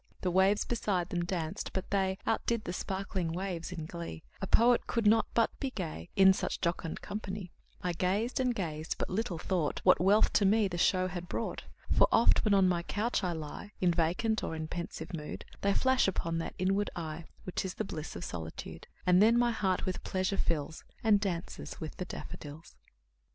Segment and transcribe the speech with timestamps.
[0.21, 4.87] The waves beside them danced; but they Outdid the sparkling waves in glee; A poet
[4.87, 7.51] could not but be gay, In such a jocund company;
[7.83, 11.65] I gazed and gazed but little thought What wealth to me the show had brought:
[11.95, 15.75] For oft, when on my couch I lie In vacant or in pensive mood, They
[15.75, 19.85] flash upon that inward eye Which is the bliss of solitude; And then my heart
[19.85, 22.75] with pleasure fills, And dances with the daffodils.